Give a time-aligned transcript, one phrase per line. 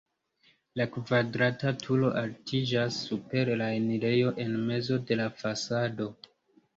[0.79, 6.09] La kvadrata turo altiĝas super la enirejo en mezo de la fasado.